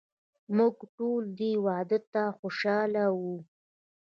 موږ 0.55 0.75
ټول 0.95 1.23
دې 1.39 1.51
واده 1.65 1.99
ته 2.13 2.23
خوشحاله 2.37 3.03
وو. 3.19 3.35